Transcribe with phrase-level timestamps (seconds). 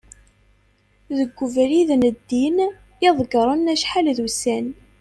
[1.17, 2.57] deg ubrid n ddin
[3.07, 4.65] i ḍegreɣ acḥal d ussan